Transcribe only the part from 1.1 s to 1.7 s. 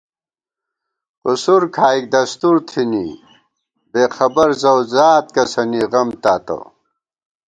قُسُر